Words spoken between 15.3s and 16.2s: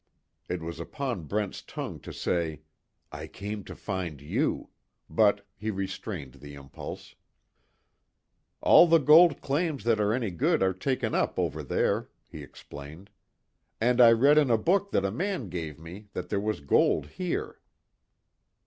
gave me